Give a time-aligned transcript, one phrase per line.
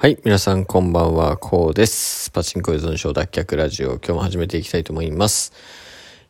[0.00, 0.16] はい。
[0.24, 2.30] 皆さんこんばんは、こうです。
[2.30, 5.52] パチンコ依存症脱却ラジオ、今日も始めていきたいと思います。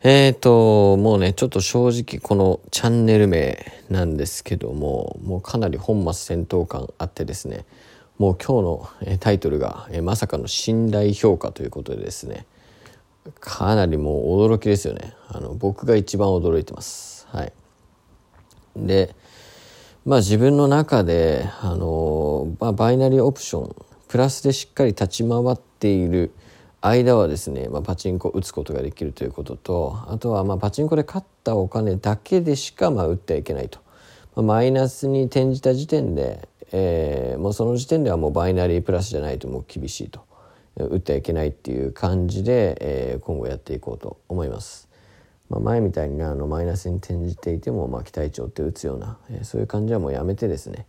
[0.03, 7.67] えーと、もうね、ちょっと正直このチャンネル名なんですけども、もうかなり本末転倒感あってですね、
[8.17, 12.47] もう今日のタイトルが、まさかの信頼評価ということでですね、
[13.39, 15.13] かなりもう驚きですよね。
[15.29, 17.29] あの、僕が一番驚いてます。
[17.31, 17.53] はい。
[18.79, 19.15] で、
[20.05, 23.77] まあ自分の中で、あのまあ、バイナリーオプション
[24.09, 26.33] プラスでしっかり立ち回っている
[26.81, 33.81] 間はですね、まあ、パチンコ打つことができるということとあとはまあパチンコで勝ったお金だけでしかまあ打ってはいけないと、
[34.37, 40.21] まあ、マイナスに転じた時点で、えー、もうその時点ではもうバイナリープラスじゃないともう厳しいと
[40.77, 44.88] 打ってはいけないっていう感じで、えー、今後やっていこうと思います。
[45.49, 50.87] まあ、前みたいにねあのマイナスに転じていても、まあ、期待値をって打つような、えー、そういう感じはもうやめてですね、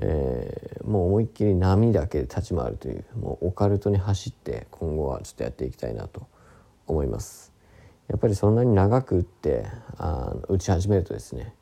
[0.00, 6.26] えー、もう思いっきり波だけで立ち回るというもうオカルトに走って今後はちょっとやっていきたいなと
[6.86, 7.52] 思います
[8.08, 9.66] やっぱりそんなに長く打って
[9.98, 11.54] あ打ち始めるとですね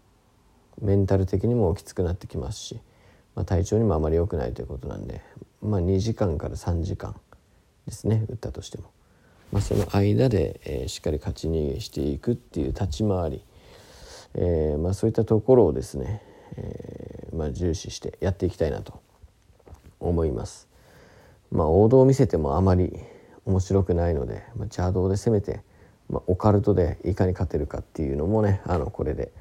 [0.80, 2.80] メンタル的にもきつくなってきますし、
[3.34, 5.22] まあ、体調にもあまり良くないということなんで、
[5.62, 7.16] まあ、2時間から3時間
[7.86, 8.95] ですね打ったとしても。
[9.52, 13.44] まあ、その間で、えー、しっかり勝ち逃げしていくっていう立ち回り、
[14.34, 16.22] えーまあ、そういったところをですね、
[16.56, 19.00] えーまあ、重視してやっていきたいなと
[20.00, 20.68] 思います。
[21.50, 22.92] まあ、王道を見せてもあまり
[23.44, 25.60] 面白くないので、まあ、邪道で攻めて、
[26.10, 29.32] まあ、オカルトでいかに勝てるかっていうのもねあのこれで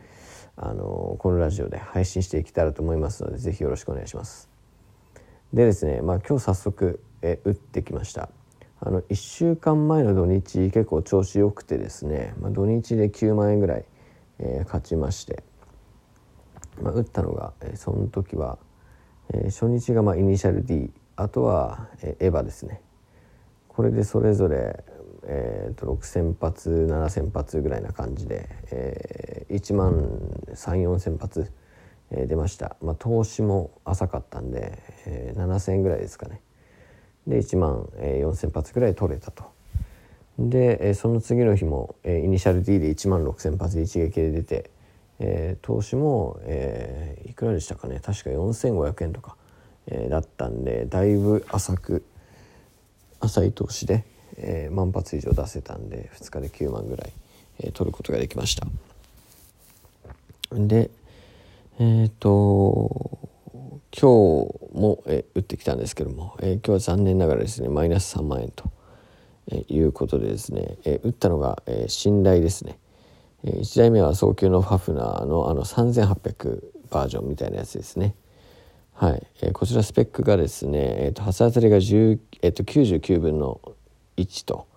[0.55, 4.49] あのこのラジオで配信していけたらと思いますので是非よろしくお願いします。
[5.53, 8.29] でですね、まあ、今日早速え打ってきました。
[8.85, 13.85] あの1週間前の土日結構調子良くてですね、まあ、土日で9万円ぐらい、
[14.37, 15.43] えー、勝ちまして、
[16.79, 18.59] まあ、打ったのが、えー、その時は、
[19.33, 22.79] えー、初日がまあイニシャル D あとは、えー、エヴァですね。
[23.69, 24.83] これでそれぞれ、
[25.23, 29.93] えーと、6,000発7,000発ぐらいな感じで、えー、1万
[30.53, 31.51] 3,4,000発、
[32.11, 34.77] えー、出ました、まあ、投資も浅かったんで、
[35.07, 36.41] えー、7,000円ぐらいですかね。
[37.27, 39.55] で1万4,000発ぐらい取れたと。
[40.37, 44.69] でその次の日もイニシャル D で1万6,000発一撃で出て、
[45.19, 49.37] えー、投資も、えー、いくらでしたかね確か4,500円とか、
[49.87, 52.03] えー、だったんでだいぶ浅く
[53.21, 54.03] 浅い投資で、
[54.37, 57.13] えー、万発以上出せたんで2日で9万ぐらい、
[57.61, 58.67] えー、取ることができました。
[60.51, 60.89] で
[61.79, 63.24] えっ、ーと
[63.97, 68.69] 今日も、え打ってきたんですけども、え今日は残念ながらですねマイナス3万円と、
[69.49, 72.77] えいうことでですね、え打ったのが、え信頼ですね、
[73.45, 78.15] え1台目は早急のファフナーのあの3800バージョンみたいなやつですね。
[78.91, 83.61] はい、えこちらスペックがですね、えーと、初当たりが10、えーと、99分の
[84.17, 84.67] 1と、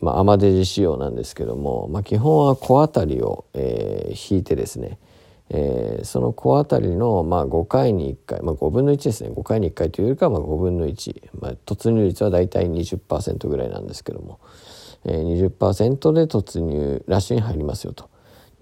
[0.00, 4.98] まあ、アマデジ仕様なんですけども、まあ、基本は小当たりを、えー、引いてですね
[5.52, 14.38] えー、その小当たりの、まあ、5回に1回、まあ、5分の1ですね5回に1回というよりかはまあ5分の1、まあ、突入率は大体20%ぐらいなんですけども、
[15.04, 18.08] えー、20%で突入ラッシュに入りますよと。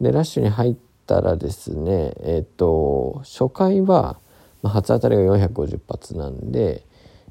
[0.00, 0.76] でラッシュに入っ
[1.06, 4.18] たらですねえっ、ーと初回は、
[4.62, 6.86] まあ、初当たりが450発なんで、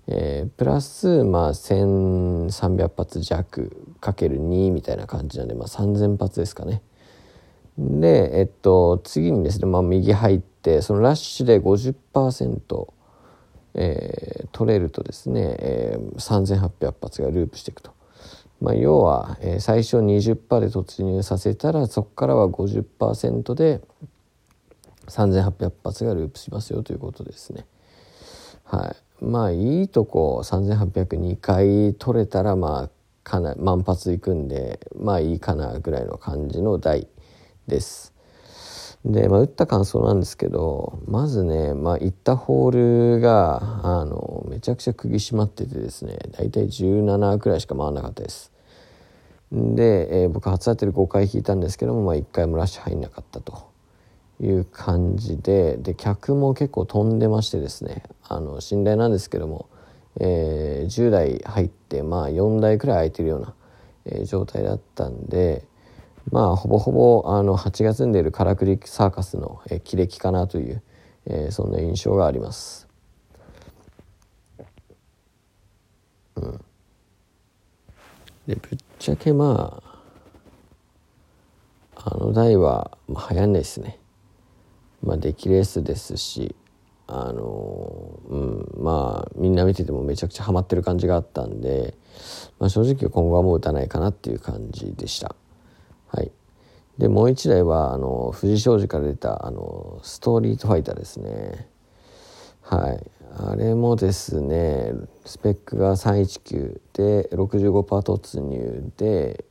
[0.08, 6.82] えー、プラス、まあ、1300発弱かける2みたいな感じなんで、まあ、3000発ですかね。
[7.78, 12.88] で、えっと、次にですね、まあ、右入ってそのラッシュで50%、
[13.76, 17.92] えー、取れるとですね、えー、3800発がループしていくと。
[18.60, 23.82] まあ、要は、えー、最初20%で突入させたらそこからは50%で
[25.08, 27.66] 3800発がループしますよということですね。
[28.64, 32.90] はい、まあいいとこ3802回取れたらまあ
[33.24, 37.08] かな万発いくんでまあいいかなぐらいの感じの台
[37.68, 38.14] です。
[39.06, 48.52] で、まあ、打った感想なんですけどまずね、まあ、行ったホールがあのめちゃくちゃ釘締まっててですね大体17くらいしか回らなかったです。
[49.52, 53.72] で、えー、僕初当たり5回引いたんですけども、まあ、1回もラッシュ入んなかったと
[54.42, 59.70] いう感じでで客も結構飛んでましてですねあの信頼なんですけども、
[60.20, 63.54] えー、10台入ってまあ4台くらい空いてるような、
[64.06, 65.64] えー、状態だったんで。
[66.32, 70.84] まあほぼほぼあの8月に出るカラクリサーカスの、えー、木かなという、
[71.26, 72.88] えー、そんな印象があります。
[76.36, 76.62] うん、
[78.46, 79.88] でぶっちゃけまあ
[82.10, 84.00] あの台は、まあ、流行んないですね。
[85.04, 86.56] まあ出来レースですし、
[87.08, 91.96] あの、うん、まあみんな見ててもめちゃくちゃハマってる感じがあったんで、
[92.60, 95.36] まあ、正直今後はもう打たないかなっていう感じでした。
[96.08, 96.32] はい、
[96.98, 101.68] でもう一台はあの藤商事から出たあのストリートファイターですね。
[102.62, 104.92] はい、あれもですね
[105.26, 109.46] スペックが319で65%突入で、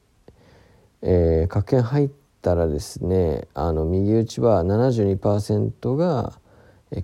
[1.00, 2.10] えー、確変入っ
[2.42, 6.38] たらですねあの右打ちは72%が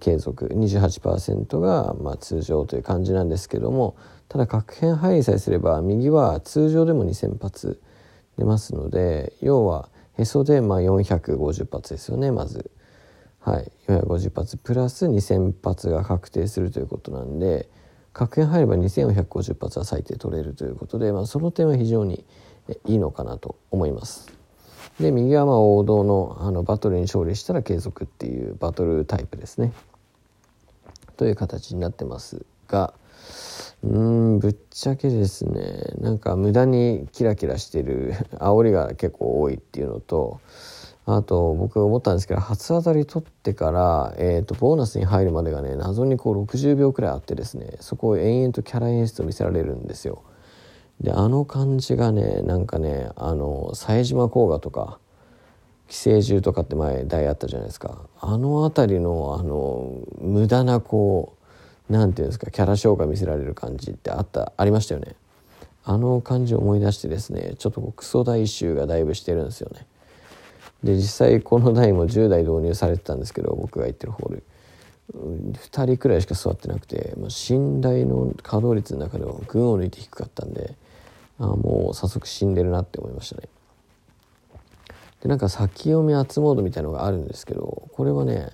[0.01, 3.97] 継続28%がまあ通常という感じなんですけども
[4.29, 7.81] ただ確変入りさえすれば右は通常でも2,000発
[8.39, 9.89] 出ますので要は
[10.19, 12.71] へそでまあ450発ですよねまず。
[13.41, 17.69] はい、450発プラス2,000発が確定するということなんで
[18.13, 22.25] 確変入れば2,450発は最低取れるということで、まあ、その点は非常に
[22.87, 24.31] いいのかなと思います。
[25.01, 29.73] で右はまあ王道のあのバトルに勝利したら継続っていうバトルタイプですね。
[31.17, 32.95] という形になってますが
[33.83, 35.61] うんぶっちゃけですね
[35.99, 40.41] なんか無駄にキラキラしてる 煽りが結構多いっていうのと
[41.05, 50.23] あと僕思ったんですけど初当たり取ってから、えーと、ボーナスに入るまでがね謎にこう60秒くらいあってですねそこを延々とキャラ演出を見せられるんですよ。
[51.01, 55.01] であの感じがねなんかねあの冴島甲賀とか
[55.89, 59.91] 寄生獣とかって前代あったじゃないですかあの辺りのあの
[60.21, 61.42] 無駄なこう
[61.89, 65.17] なんていうんですかキャラ紹介見せられる感じってあったありましたよね。
[65.85, 69.87] あの感じを思い出してですねちょっとクソ大衆がだいぶしてるんですよね。
[70.85, 74.43] で実際この台も10台導入されてたんですけど僕が行ってるホール
[75.15, 80.75] 2人くらいしか座ってなくて、まあ、寝台の稼働率の中では群を抜いて低かったんで
[81.39, 83.49] あもう早速死んでるなって思いましたね
[85.23, 88.51] でなんか先読み厚モードみたいのがあるんですけどこれはね、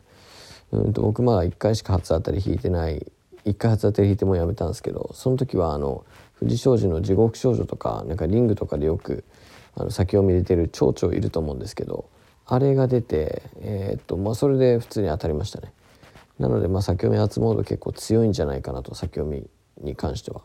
[0.73, 3.07] うん、と僕まだ1回しか初当たり引いてない
[3.45, 6.05] 1回初当たり引いてもやめたんですけどその時はあの
[6.35, 9.25] 藤商事の地獄少女とかなんかリングとかでよく
[9.75, 12.09] あの先読み出てる蝶々いると思うんですけど
[12.51, 15.71] あれが出て、えー、っとまあ、それで普通に当たりましたね。
[16.39, 19.47] なので、まあ、先読み厚モード結構強いんじゃないかなと先読み
[19.83, 20.41] に関しては。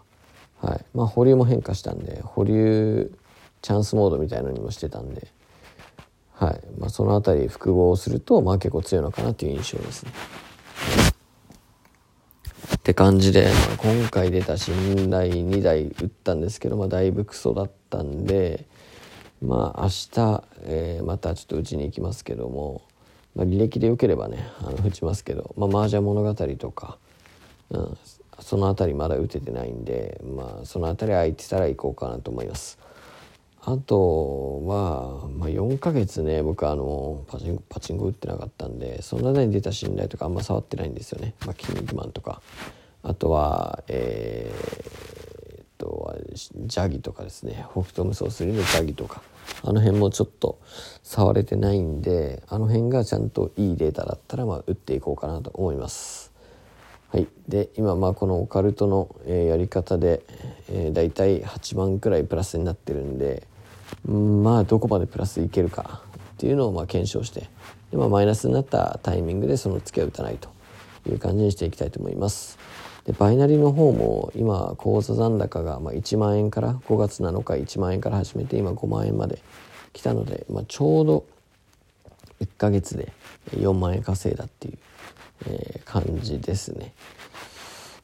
[0.62, 0.86] はい。
[0.94, 3.10] まあ保留も変化したんで保留
[3.62, 5.30] チャンスモードみたいのにもしてたんで。
[6.34, 6.62] はい。
[6.78, 10.12] まあ、その辺り複合すると、まあ、結構強いのかなという印象ですね。
[12.75, 18.65] って感じで、まあ、今回出た信頼2台打ったんですけど、まあ、だいぶクソだったんで、
[19.42, 22.81] まあ明日、えー、またちょっとうちに行きますけども、
[23.36, 26.98] まあ、履歴でよければねあの打ちますけど、まあ、麻雀物語とか、
[27.69, 27.98] うん、
[28.39, 32.80] その辺りまだ打ててないんで、まあ、その辺り空いてたら行こうかなと思います。
[33.65, 42.42] あとは、まあ、4ヶ月ね僕あのパチンパチンコ打ってなかったんでその間に出た信頼とかあんま触ってないんですよね、まあ、筋肉マンとか。
[43.06, 46.18] あとはえー、っと
[46.65, 47.65] ジャギとかですね。
[47.71, 49.21] 北斗無双3のジャギとか。
[49.63, 50.59] あの辺もちょっと
[51.04, 56.33] 触れてないんであの辺がちゃんといいデータだったらまあ打っていこうかなと思います。
[57.09, 60.24] はい、で今まあこのオカルトの、えー、やり方で、
[60.69, 63.48] えー、大体8万くらいプラスになってるんで
[64.06, 66.01] まあどこまでプラスいけるか
[66.34, 67.50] っていうのをまあ検証して
[67.92, 70.50] で、まあ、マイナスになったタイミングでその月は打たないと
[71.09, 72.57] いう感じにしていきたいと思います。
[73.06, 79.42] でバイナリの方も今口座残高がまあ1万円から5月7日1万円から始めて今5万円まで
[79.92, 81.26] 来たので、まあ、ちょうど
[82.42, 83.12] 1ヶ月で
[83.52, 84.78] 4万円稼いだっていう、
[85.47, 86.94] えー、感じですね。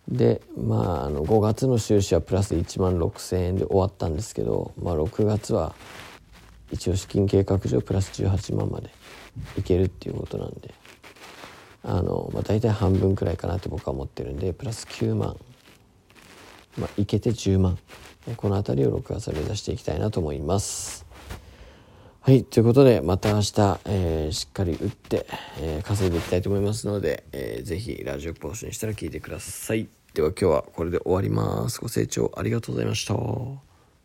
[0.10, 5.76] でまああの5月の収支はプラス1万6,000円で終わったんですけど、まあ、6月は
[6.72, 8.90] 一応資金計画上プラス18万まで
[9.58, 10.74] いけるっていうことなんで
[11.84, 15.38] あの、まあ、大体半分くらいかなって僕は思ってるんでプラス9万、
[16.78, 17.78] まあ、いけて10万
[18.36, 21.06] この辺りを6月は目指していきたいなと思います。
[22.22, 22.44] はい。
[22.44, 25.26] ということで、また明日、えー、しっかり打って、
[25.62, 29.99] えー、稼いでいきたいと思いますので、えー、ぜひラジオ更新したら聞いてください。
[30.20, 31.80] では今日はこれで終わります。
[31.80, 33.69] ご清聴ありがとうございました。